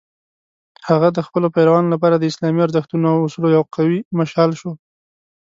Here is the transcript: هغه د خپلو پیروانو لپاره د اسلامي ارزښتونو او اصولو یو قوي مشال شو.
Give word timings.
هغه 0.87 1.07
د 1.13 1.19
خپلو 1.27 1.47
پیروانو 1.55 1.91
لپاره 1.93 2.15
د 2.17 2.23
اسلامي 2.31 2.59
ارزښتونو 2.63 3.05
او 3.13 3.19
اصولو 3.27 3.47
یو 3.55 3.63
قوي 3.75 3.99
مشال 4.19 4.49
شو. 4.59 4.71